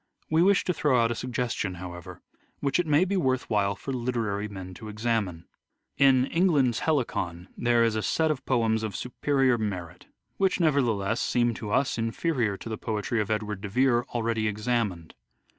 We 0.31 0.41
wish 0.41 0.63
to 0.63 0.73
throw 0.73 0.99
out 0.99 1.11
a 1.11 1.13
suggestion, 1.13 1.75
however, 1.75 2.23
which 2.59 2.79
it 2.79 2.87
may 2.87 3.05
be 3.05 3.15
worth 3.15 3.47
while 3.51 3.75
for 3.75 3.93
literary 3.93 4.47
men 4.47 4.73
to 4.73 4.87
examine. 4.87 5.45
In" 5.95 6.25
England's 6.25 6.79
Helicon" 6.79 7.49
there 7.65 7.83
is 7.83 7.95
a 7.95 8.01
set 8.01 8.31
of 8.31 8.43
poems 8.47 8.81
of 8.81 8.95
superior 8.95 9.59
merit, 9.59 10.07
which, 10.37 10.59
nevertheless, 10.59 11.21
seem 11.21 11.53
to 11.53 11.69
us 11.69 11.99
inferior 11.99 12.57
to 12.57 12.67
the 12.67 12.79
poetry 12.79 13.21
of 13.21 13.29
Edward 13.29 13.61
de 13.61 13.69
Vere 13.69 14.03
already 14.11 14.47
examined. 14.47 15.13